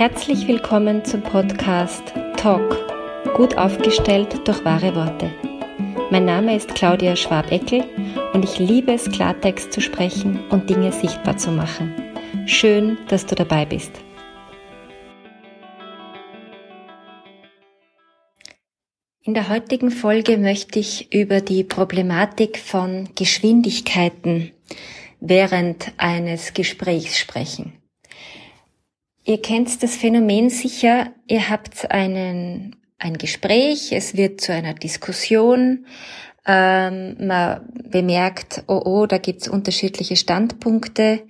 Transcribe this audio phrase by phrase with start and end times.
[0.00, 2.02] Herzlich willkommen zum Podcast
[2.38, 2.74] Talk,
[3.36, 5.30] gut aufgestellt durch wahre Worte.
[6.10, 7.84] Mein Name ist Claudia Schwabeckel
[8.32, 11.94] und ich liebe es, Klartext zu sprechen und Dinge sichtbar zu machen.
[12.46, 13.92] Schön, dass du dabei bist.
[19.22, 24.52] In der heutigen Folge möchte ich über die Problematik von Geschwindigkeiten
[25.20, 27.79] während eines Gesprächs sprechen.
[29.24, 35.86] Ihr kennt das Phänomen sicher, ihr habt einen, ein Gespräch, es wird zu einer Diskussion,
[36.46, 41.22] ähm, man bemerkt, oh oh, da gibt's unterschiedliche Standpunkte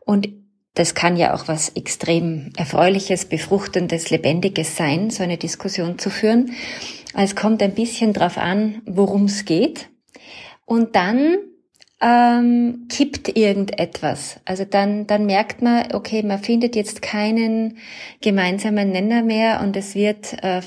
[0.00, 0.28] und
[0.74, 6.52] das kann ja auch was extrem Erfreuliches, Befruchtendes, Lebendiges sein, so eine Diskussion zu führen.
[7.16, 9.88] Es kommt ein bisschen drauf an, worum es geht.
[10.64, 11.36] Und dann
[12.00, 14.40] ähm, kippt irgendetwas.
[14.44, 17.78] Also dann, dann merkt man, okay, man findet jetzt keinen
[18.20, 20.62] gemeinsamen Nenner mehr und es wird äh,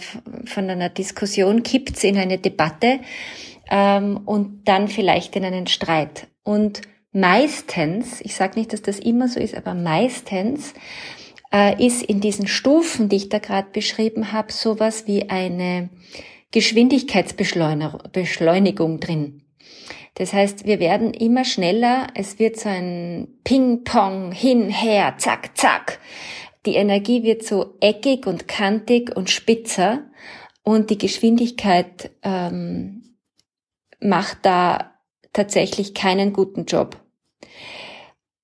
[0.45, 2.99] von einer Diskussion kippt's in eine Debatte
[3.69, 6.27] ähm, und dann vielleicht in einen Streit.
[6.43, 10.73] Und meistens, ich sage nicht, dass das immer so ist, aber meistens
[11.53, 15.89] äh, ist in diesen Stufen, die ich da gerade beschrieben habe, sowas wie eine
[16.51, 19.43] Geschwindigkeitsbeschleunigung drin.
[20.17, 25.99] Das heißt, wir werden immer schneller, es wird so ein Ping-Pong, hin, her, zack, zack.
[26.65, 30.09] Die Energie wird so eckig und kantig und spitzer
[30.63, 33.15] und die Geschwindigkeit ähm,
[33.99, 34.95] macht da
[35.33, 36.97] tatsächlich keinen guten Job.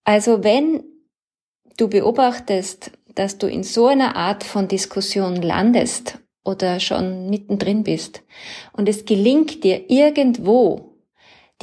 [0.03, 0.83] Also wenn
[1.77, 8.21] du beobachtest, dass du in so einer Art von Diskussion landest oder schon mittendrin bist
[8.73, 10.92] und es gelingt dir irgendwo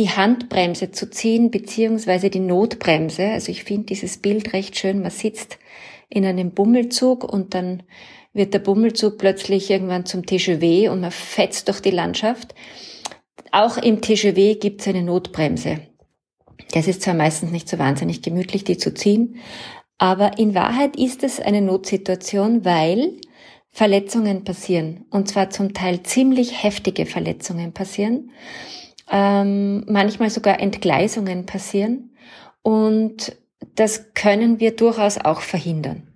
[0.01, 3.29] die Handbremse zu ziehen, beziehungsweise die Notbremse.
[3.29, 5.03] Also ich finde dieses Bild recht schön.
[5.03, 5.59] Man sitzt
[6.09, 7.83] in einem Bummelzug und dann
[8.33, 12.55] wird der Bummelzug plötzlich irgendwann zum TGV und man fetzt durch die Landschaft.
[13.53, 15.81] Auch im TGV gibt es eine Notbremse.
[16.73, 19.37] Das ist zwar meistens nicht so wahnsinnig gemütlich, die zu ziehen,
[19.99, 23.19] aber in Wahrheit ist es eine Notsituation, weil
[23.69, 25.05] Verletzungen passieren.
[25.11, 28.31] Und zwar zum Teil ziemlich heftige Verletzungen passieren
[29.11, 32.15] ähm, manchmal sogar Entgleisungen passieren
[32.63, 33.37] und
[33.75, 36.09] das können wir durchaus auch verhindern.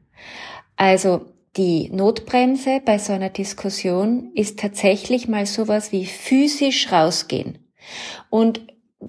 [0.77, 7.59] Also die Notbremse bei so einer Diskussion ist tatsächlich mal sowas wie physisch rausgehen.
[8.29, 8.61] Und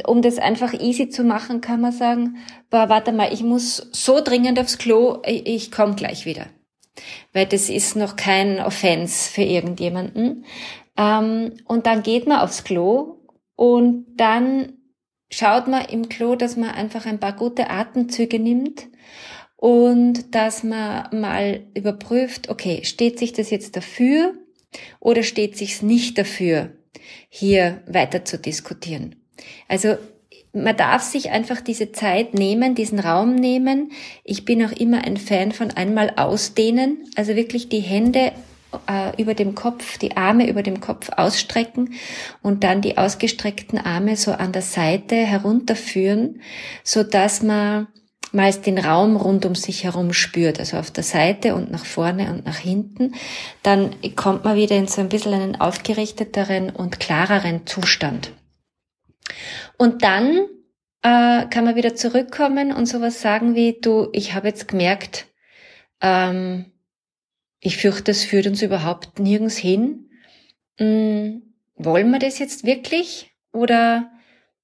[0.06, 2.38] um das einfach easy zu machen, kann man sagen,
[2.70, 6.48] boah, warte mal, ich muss so dringend aufs Klo, ich, komme gleich wieder.
[7.34, 10.46] Weil das ist noch kein Offense für irgendjemanden.
[10.98, 13.15] Ähm, und dann geht man aufs Klo
[13.56, 14.74] und dann
[15.32, 18.88] schaut man im Klo, dass man einfach ein paar gute Atemzüge nimmt
[19.56, 24.34] und dass man mal überprüft, okay, steht sich das jetzt dafür
[25.00, 26.74] oder steht sich's nicht dafür,
[27.30, 29.16] hier weiter zu diskutieren.
[29.68, 29.98] Also
[30.54, 33.92] man darf sich einfach diese Zeit nehmen, diesen Raum nehmen.
[34.24, 38.32] Ich bin auch immer ein Fan von einmal ausdehnen, also wirklich die Hände
[38.88, 41.94] äh, über dem Kopf, die Arme über dem Kopf ausstrecken
[42.42, 46.42] und dann die ausgestreckten Arme so an der Seite herunterführen,
[46.84, 47.88] so dass man
[48.32, 52.30] meist den Raum rund um sich herum spürt, also auf der Seite und nach vorne
[52.32, 53.16] und nach hinten,
[53.64, 58.32] dann kommt man wieder in so ein bisschen einen aufgerichteteren und klareren Zustand.
[59.78, 60.46] Und dann
[61.02, 65.28] äh, kann man wieder zurückkommen und sowas sagen wie, du, ich habe jetzt gemerkt,
[66.02, 66.66] ähm,
[67.66, 70.12] ich fürchte, es führt uns überhaupt nirgends hin.
[70.78, 71.42] Hm,
[71.76, 73.32] wollen wir das jetzt wirklich?
[73.52, 74.12] Oder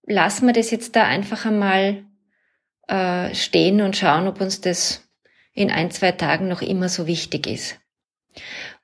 [0.04, 2.06] lassen wir das jetzt da einfach einmal
[2.88, 5.10] äh, stehen und schauen, ob uns das
[5.54, 7.80] in ein, zwei Tagen noch immer so wichtig ist?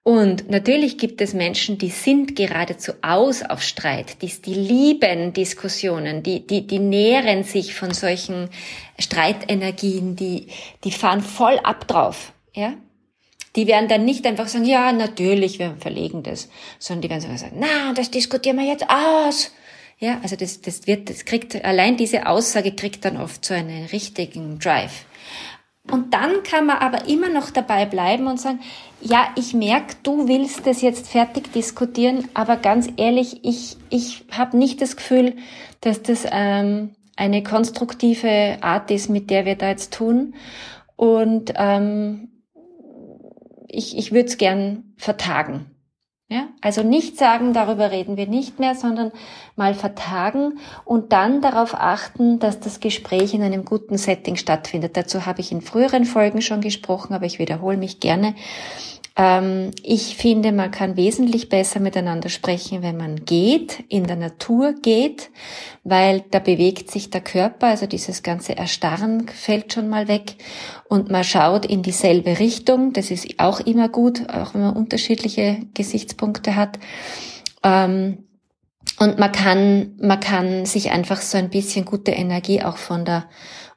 [0.01, 6.23] Und natürlich gibt es Menschen, die sind geradezu aus auf Streit, die, die lieben Diskussionen,
[6.23, 8.49] die, die, die nähren sich von solchen
[8.97, 10.47] Streitenergien, die,
[10.83, 12.73] die fahren voll ab drauf, ja?
[13.57, 16.47] Die werden dann nicht einfach sagen, ja, natürlich, wir verlegen das,
[16.79, 19.51] sondern die werden sogar sagen, na, das diskutieren wir jetzt aus.
[19.99, 23.85] Ja, also das, das wird, das kriegt, allein diese Aussage kriegt dann oft so einen
[23.87, 25.05] richtigen Drive.
[25.89, 28.59] Und dann kann man aber immer noch dabei bleiben und sagen,
[29.01, 34.57] ja, ich merke, du willst das jetzt fertig diskutieren, aber ganz ehrlich, ich, ich habe
[34.57, 35.35] nicht das Gefühl,
[35.81, 40.35] dass das ähm, eine konstruktive Art ist, mit der wir da jetzt tun.
[40.95, 42.29] Und ähm,
[43.67, 45.71] ich, ich würde es gern vertagen.
[46.29, 49.13] Ja, also nicht sagen, darüber reden wir nicht mehr, sondern
[49.55, 54.97] mal vertagen und dann darauf achten, dass das Gespräch in einem guten Setting stattfindet.
[54.97, 58.35] Dazu habe ich in früheren Folgen schon gesprochen, aber ich wiederhole mich gerne.
[59.17, 64.73] Ähm, ich finde, man kann wesentlich besser miteinander sprechen, wenn man geht, in der Natur
[64.73, 65.31] geht,
[65.83, 70.35] weil da bewegt sich der Körper, also dieses ganze Erstarren fällt schon mal weg
[70.87, 72.93] und man schaut in dieselbe Richtung.
[72.93, 76.77] Das ist auch immer gut, auch wenn man unterschiedliche Gesichtspunkte hat.
[77.63, 78.19] Ähm,
[78.99, 83.25] und man kann, man kann sich einfach so ein bisschen gute Energie auch von der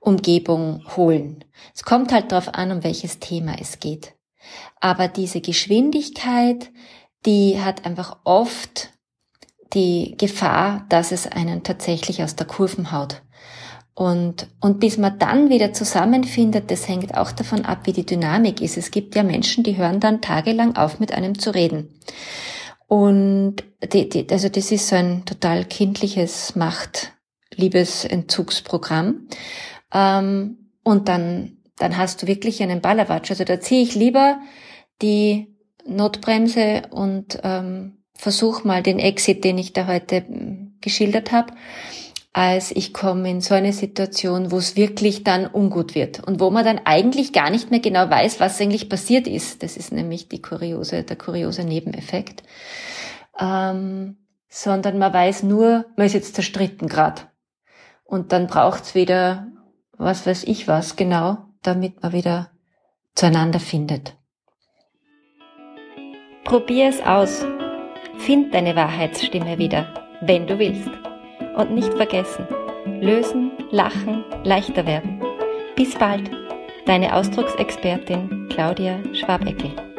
[0.00, 1.44] Umgebung holen.
[1.74, 4.14] Es kommt halt darauf an, um welches Thema es geht.
[4.80, 6.70] Aber diese Geschwindigkeit,
[7.26, 8.90] die hat einfach oft
[9.72, 13.20] die Gefahr, dass es einen tatsächlich aus der Kurven haut.
[13.94, 18.62] Und, und bis man dann wieder zusammenfindet, das hängt auch davon ab, wie die Dynamik
[18.62, 18.78] ist.
[18.78, 21.90] Es gibt ja Menschen, die hören dann tagelang auf, mit einem zu reden.
[22.86, 23.56] Und
[23.92, 29.28] die, die, also das ist so ein total kindliches Macht-Liebesentzugsprogramm.
[29.92, 33.30] Ähm, und dann dann hast du wirklich einen Ballerwatsch.
[33.30, 34.38] Also da ziehe ich lieber
[35.00, 35.56] die
[35.86, 41.54] Notbremse und ähm, versuche mal den Exit, den ich da heute hm, geschildert habe,
[42.32, 46.50] als ich komme in so eine Situation, wo es wirklich dann ungut wird und wo
[46.50, 49.62] man dann eigentlich gar nicht mehr genau weiß, was eigentlich passiert ist.
[49.62, 52.42] Das ist nämlich die kuriose, der kuriose Nebeneffekt.
[53.38, 54.18] Ähm,
[54.50, 57.22] sondern man weiß nur, man ist jetzt zerstritten gerade.
[58.04, 59.46] Und dann braucht's wieder,
[59.96, 62.50] was weiß ich was genau, damit man wieder
[63.14, 64.16] zueinander findet.
[66.44, 67.44] Probier es aus.
[68.18, 70.90] Find deine Wahrheitsstimme wieder, wenn du willst.
[71.56, 72.46] Und nicht vergessen,
[73.00, 75.20] lösen, lachen, leichter werden.
[75.76, 76.30] Bis bald,
[76.86, 79.89] deine Ausdrucksexpertin Claudia Schwabeckel.